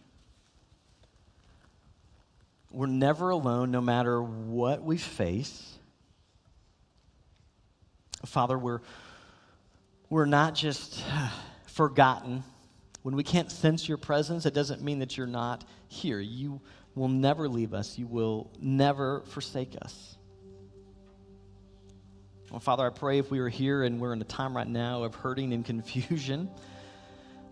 [2.71, 5.79] We're never alone no matter what we face.
[8.27, 8.81] Father, we're,
[10.11, 11.03] we're not just
[11.75, 12.43] forgotten.
[13.03, 16.21] When we can't sense your presence, it doesn't mean that you're not here.
[16.21, 16.61] You
[16.95, 20.17] will never leave us, you will never forsake us.
[22.51, 25.03] Well, Father, I pray if we are here and we're in a time right now
[25.03, 26.49] of hurting and confusion,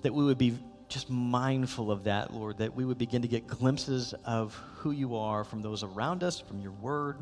[0.03, 0.57] that we would be
[0.89, 5.17] just mindful of that, Lord, that we would begin to get glimpses of who you
[5.17, 7.17] are from those around us, from your word.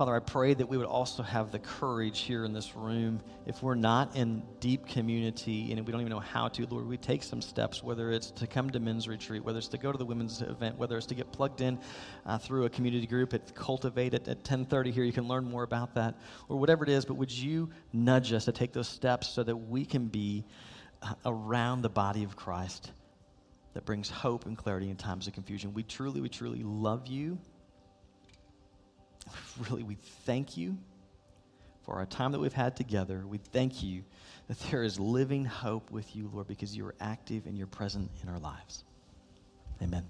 [0.00, 3.62] Father, I pray that we would also have the courage here in this room, if
[3.62, 7.22] we're not in deep community and we don't even know how to, Lord, we take
[7.22, 10.04] some steps, whether it's to come to men's retreat, whether it's to go to the
[10.06, 11.78] women's event, whether it's to get plugged in
[12.24, 15.04] uh, through a community group at Cultivate at, at 1030 here.
[15.04, 16.14] You can learn more about that,
[16.48, 17.04] or whatever it is.
[17.04, 20.46] But would you nudge us to take those steps so that we can be
[21.02, 22.92] uh, around the body of Christ
[23.74, 25.74] that brings hope and clarity in times of confusion?
[25.74, 27.38] We truly, we truly love you
[29.58, 30.78] really, we thank you
[31.82, 33.24] for our time that we've had together.
[33.26, 34.04] We thank you
[34.48, 38.10] that there is living hope with you, Lord, because you are active and you're present
[38.22, 38.84] in our lives.
[39.82, 40.08] Amen.